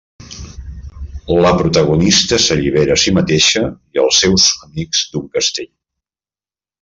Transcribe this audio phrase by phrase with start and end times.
[1.45, 3.63] La protagonista s'allibera a si mateixa
[3.99, 5.71] i els seus amics d'un castell.